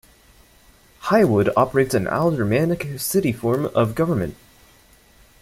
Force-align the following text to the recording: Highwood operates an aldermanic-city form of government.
Highwood 0.99 1.51
operates 1.55 1.93
an 1.93 2.07
aldermanic-city 2.07 3.33
form 3.33 3.67
of 3.67 3.93
government. 3.93 4.35